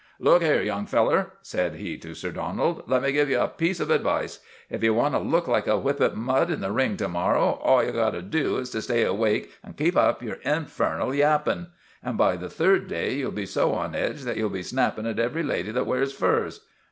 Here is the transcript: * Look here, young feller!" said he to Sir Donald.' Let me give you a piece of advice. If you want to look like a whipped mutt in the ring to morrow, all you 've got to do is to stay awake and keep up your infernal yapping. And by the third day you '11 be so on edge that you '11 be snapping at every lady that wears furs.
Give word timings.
* 0.15 0.17
Look 0.19 0.41
here, 0.41 0.63
young 0.63 0.87
feller!" 0.87 1.33
said 1.43 1.75
he 1.75 1.95
to 1.99 2.15
Sir 2.15 2.31
Donald.' 2.31 2.81
Let 2.89 3.03
me 3.03 3.11
give 3.11 3.29
you 3.29 3.39
a 3.39 3.47
piece 3.47 3.79
of 3.79 3.91
advice. 3.91 4.39
If 4.67 4.81
you 4.81 4.95
want 4.95 5.13
to 5.13 5.19
look 5.19 5.47
like 5.47 5.67
a 5.67 5.77
whipped 5.77 6.15
mutt 6.15 6.49
in 6.49 6.59
the 6.61 6.71
ring 6.71 6.97
to 6.97 7.07
morrow, 7.07 7.59
all 7.63 7.83
you 7.83 7.91
've 7.91 7.93
got 7.93 8.13
to 8.13 8.23
do 8.23 8.57
is 8.57 8.71
to 8.71 8.81
stay 8.81 9.03
awake 9.03 9.51
and 9.63 9.77
keep 9.77 9.95
up 9.95 10.23
your 10.23 10.37
infernal 10.43 11.13
yapping. 11.13 11.67
And 12.01 12.17
by 12.17 12.35
the 12.35 12.49
third 12.49 12.87
day 12.87 13.13
you 13.13 13.25
'11 13.25 13.35
be 13.35 13.45
so 13.45 13.73
on 13.73 13.93
edge 13.93 14.23
that 14.23 14.37
you 14.37 14.45
'11 14.45 14.53
be 14.57 14.63
snapping 14.63 15.05
at 15.05 15.19
every 15.19 15.43
lady 15.43 15.69
that 15.69 15.85
wears 15.85 16.11
furs. 16.11 16.61